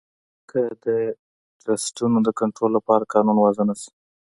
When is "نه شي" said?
3.69-3.91